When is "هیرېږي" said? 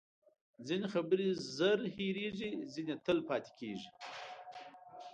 1.95-2.51